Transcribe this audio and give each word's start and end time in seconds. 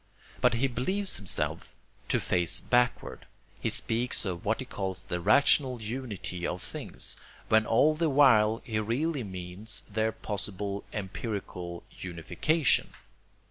But 0.41 0.55
he 0.55 0.67
believes 0.67 1.17
himself 1.17 1.75
to 2.09 2.19
face 2.19 2.59
backward. 2.59 3.27
He 3.61 3.69
speaks 3.69 4.25
of 4.25 4.43
what 4.43 4.59
he 4.59 4.65
calls 4.65 5.03
the 5.03 5.19
rational 5.19 5.79
UNITY 5.79 6.47
of 6.47 6.63
things, 6.63 7.17
when 7.49 7.67
all 7.67 7.93
the 7.93 8.09
while 8.09 8.63
he 8.65 8.79
really 8.79 9.23
means 9.23 9.83
their 9.87 10.11
possible 10.11 10.83
empirical 10.91 11.83
UNIFICATION. 12.01 12.93